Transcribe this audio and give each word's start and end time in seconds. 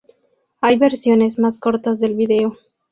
Hay 0.61 0.79
versiones 0.79 1.37
más 1.37 1.59
cortas 1.59 1.99
del 1.99 2.15
video. 2.15 2.57